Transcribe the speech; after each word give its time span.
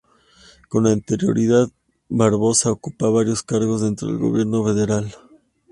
Con 0.67 0.87
anterioridad, 0.87 1.69
Barbosa 2.09 2.71
ocupó 2.71 3.13
varios 3.13 3.43
cargos 3.43 3.81
dentro 3.81 4.07
del 4.07 4.17
Gobierno 4.17 4.63
federal. 4.65 5.13